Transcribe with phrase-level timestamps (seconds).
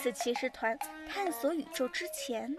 [0.00, 2.50] 次骑士团探索宇宙之前，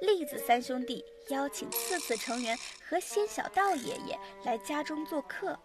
[0.00, 5.56] 栗子三兄弟邀请次次成员和仙小道爷爷来家中做客。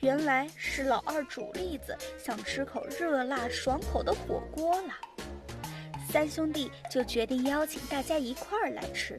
[0.00, 4.92] 原来是老二煮栗子想吃口热辣爽口的火锅了，
[6.12, 9.18] 三兄弟就决定邀请大家一块儿来吃。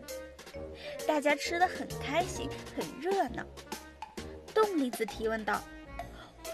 [1.07, 2.47] 大家吃的很开心，
[2.78, 3.43] 很热闹。
[4.54, 5.60] 冻栗子提问道：“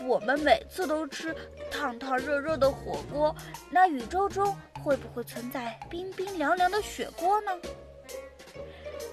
[0.08, 1.36] 我们每次都吃
[1.78, 3.36] 烫烫热热的火锅，
[3.70, 7.52] 那宇宙中会不会存在冰冰凉凉的雪锅呢？”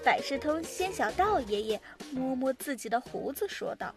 [0.03, 1.81] 百事通仙小道爷爷
[2.11, 3.93] 摸摸自己的胡子说道。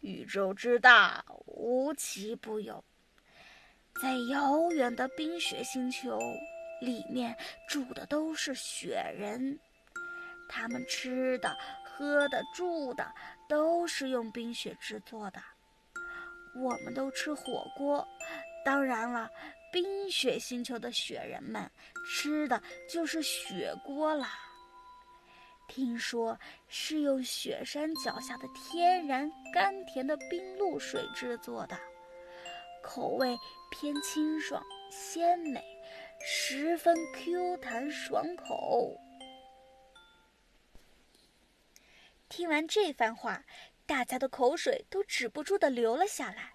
[0.00, 2.82] 宇宙之大，无奇不有。
[4.00, 6.18] 在遥远的冰雪星球，
[6.80, 7.36] 里面
[7.68, 9.58] 住的都是雪人，
[10.48, 13.06] 他们吃的、喝的、住的
[13.48, 15.40] 都是用冰雪制作的。
[16.56, 18.06] 我们都吃火锅，
[18.64, 19.30] 当然了，
[19.72, 21.70] 冰雪星球的雪人们
[22.06, 24.38] 吃的就是雪锅啦。
[25.66, 26.38] 听说
[26.68, 31.76] 是用雪山脚下的天然甘甜的冰露水制作的，
[32.82, 33.36] 口味
[33.70, 35.64] 偏清爽鲜美，
[36.20, 38.94] 十分 Q 弹爽口。
[42.28, 43.44] 听完这番话，
[43.86, 46.54] 大家的口水都止不住的流了下来。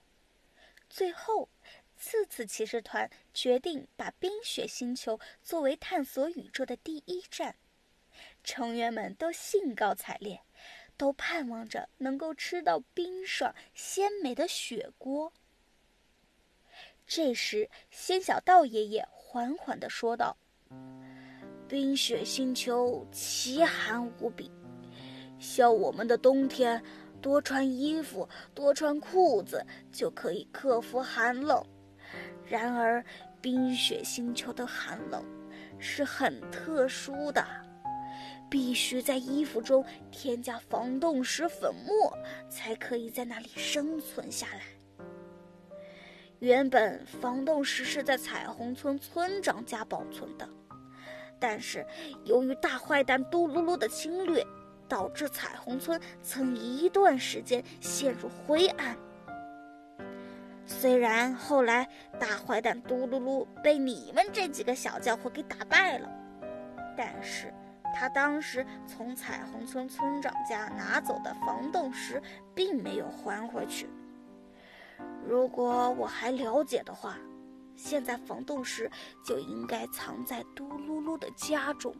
[0.90, 1.50] 最后，
[1.96, 7.56] 次次骑士团决定把冰雪星球作为探索宇宙的第一站。
[8.44, 10.42] 成员们都兴高采烈，
[10.98, 15.32] 都盼望着能够吃到冰爽鲜美的雪锅。
[17.06, 20.36] 这时，仙小道爷爷缓缓地说道
[21.68, 24.52] ：“冰雪星球奇寒无比，
[25.40, 26.84] 像我们的冬天，
[27.22, 31.64] 多穿衣服、多穿裤子就可以克服寒冷。
[32.46, 33.04] 然而，
[33.42, 35.24] 冰雪星球的寒冷
[35.78, 37.46] 是很特殊的。”
[38.50, 42.12] 必须在衣服中添加防冻石粉末，
[42.50, 44.62] 才可以在那里生存下来。
[46.40, 50.50] 原本防冻石是在彩虹村村长家保存的，
[51.40, 51.86] 但是
[52.26, 54.44] 由于大坏蛋嘟噜噜的侵略，
[54.90, 58.98] 导致彩虹村曾一段时间陷入灰暗。
[60.66, 61.88] 虽然后来
[62.20, 66.10] 大坏蛋嘟噜噜被你们这几个小家伙给打败了，
[66.98, 67.54] 但是。
[67.92, 72.22] 他当时从彩虹村村长家拿走的防冻石，
[72.54, 73.90] 并没有还回去。
[75.28, 77.18] 如果我还了解的话，
[77.76, 78.90] 现在防冻石
[79.26, 81.94] 就应该藏在嘟噜噜的家中。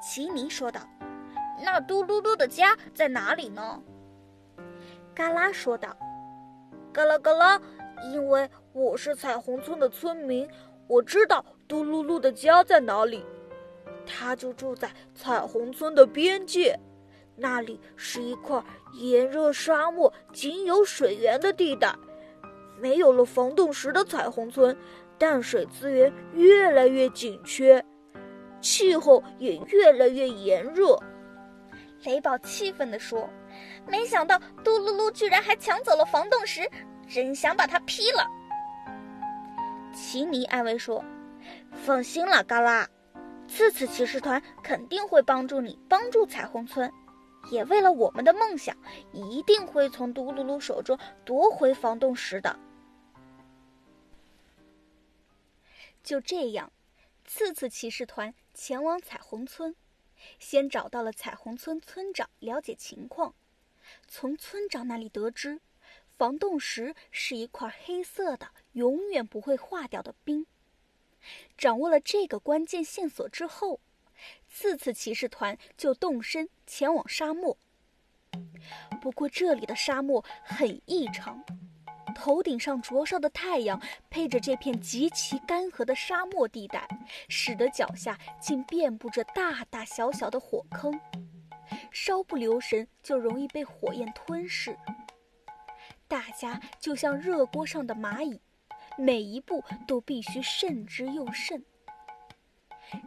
[0.00, 0.80] 奇尼说道
[1.62, 3.82] ：“那嘟噜噜的家在哪里呢？”
[5.14, 5.96] 嘎啦说道
[6.92, 7.60] ：“嘎啦嘎啦，
[8.12, 10.48] 因为我是彩虹村的村民，
[10.86, 13.24] 我知道嘟噜噜的家在哪里。”
[14.04, 16.76] 他就住在彩虹村的边界，
[17.36, 18.62] 那里是一块
[18.94, 21.94] 炎热沙漠，仅有水源的地带。
[22.80, 24.76] 没有了防冻石的彩虹村，
[25.18, 27.84] 淡水资源越来越紧缺，
[28.60, 30.98] 气候也越来越炎热。
[32.04, 33.28] 雷宝气愤地说
[33.86, 36.68] ：“没想到嘟噜噜居然还抢走了防冻石，
[37.08, 38.26] 真想把它劈了。”
[39.94, 41.04] 奇尼安慰说
[41.72, 42.88] ：“放心了，嘎啦。”
[43.48, 46.90] 次次骑士团肯定会帮助你，帮助彩虹村，
[47.50, 48.74] 也为了我们的梦想，
[49.12, 52.58] 一定会从嘟噜噜手中夺回防冻石的。
[56.02, 56.72] 就这样，
[57.26, 59.76] 次次骑士团前往彩虹村，
[60.38, 63.34] 先找到了彩虹村村长，了解情况。
[64.08, 65.60] 从村长那里得知，
[66.16, 70.46] 防冻石是一块黑色的、永远不会化掉的冰。
[71.56, 73.80] 掌握了这个关键线索之后，
[74.48, 77.56] 次次骑士团就动身前往沙漠。
[79.00, 81.44] 不过这里的沙漠很异常，
[82.12, 83.80] 头顶上灼烧的太阳
[84.10, 86.88] 配着这片极其干涸的沙漠地带，
[87.28, 91.00] 使得脚下竟遍布着大大小小的火坑，
[91.90, 94.76] 稍不留神就容易被火焰吞噬。
[96.08, 98.40] 大家就像热锅上的蚂蚁。
[98.98, 101.64] 每一步都必须慎之又慎。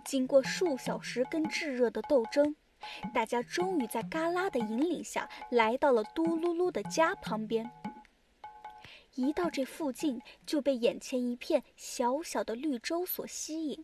[0.04, 2.56] 经过数小时跟炙热的斗争，
[3.14, 7.70] 大家终于在嘎啦的引领下来到了嘟噜噜的家旁边。
[9.16, 13.84] 一到这附近，就被眼前一片小小的绿洲所吸引。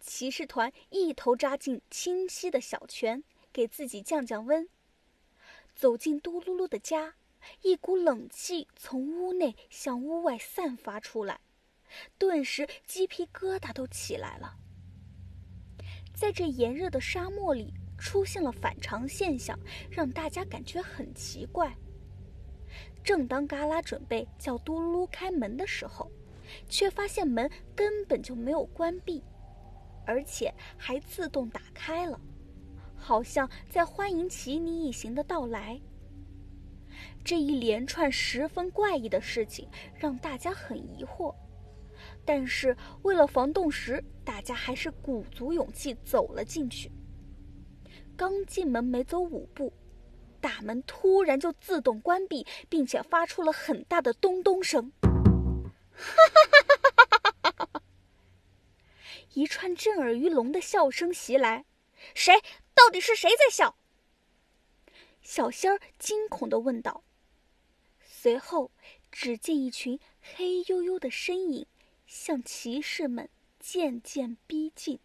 [0.00, 3.22] 骑士团一头扎进清晰的小泉，
[3.52, 4.68] 给自己降降温。
[5.74, 7.14] 走进嘟噜噜的家。
[7.62, 11.40] 一股冷气从屋内向屋外散发出来，
[12.16, 14.56] 顿时鸡皮疙瘩都起来了。
[16.14, 19.58] 在这炎热的沙漠里，出现了反常现象，
[19.90, 21.76] 让大家感觉很奇怪。
[23.02, 26.10] 正当嘎啦准备叫嘟噜噜开门的时候，
[26.68, 29.22] 却发现门根本就没有关闭，
[30.06, 32.20] 而且还自动打开了，
[32.96, 35.80] 好像在欢迎奇尼一行的到来。
[37.24, 41.34] 这一连串十分怪异的事情让大家很疑惑，
[42.24, 46.90] 但是为了防冻石，大家还是鼓足勇气走了进去。
[48.16, 49.72] 刚进门没走五步。
[50.42, 54.92] 大门突然就自动关闭，并且发出了很大的咚咚声。
[59.32, 61.64] 一串震耳欲聋的笑声袭来，
[62.14, 62.34] 谁？
[62.74, 63.74] 到底是谁在笑？
[65.22, 67.02] 小仙儿惊恐地问道。
[68.00, 68.70] 随后，
[69.10, 71.66] 只见一群黑黝黝的身影
[72.06, 73.30] 向骑士们
[73.60, 74.98] 渐渐逼近。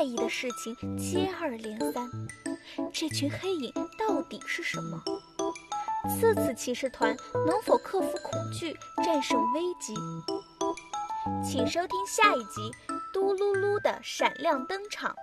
[0.00, 2.10] 在意的事情接二连三，
[2.90, 4.98] 这群黑影到底是什么？
[6.08, 7.14] 次次骑士团
[7.46, 8.74] 能否克服恐惧，
[9.04, 9.94] 战胜危机？
[11.44, 12.62] 请收听下一集
[13.12, 15.14] 《嘟噜噜的闪亮登场》。